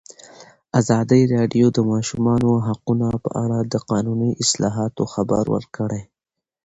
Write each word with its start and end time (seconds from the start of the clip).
ازادي 0.79 1.21
راډیو 1.35 1.67
د 1.71 1.73
د 1.75 1.79
ماشومانو 1.91 2.49
حقونه 2.67 3.07
په 3.23 3.29
اړه 3.43 3.59
د 3.73 3.75
قانوني 3.89 4.31
اصلاحاتو 4.43 5.03
خبر 5.13 5.43
ورکړی. 5.55 6.01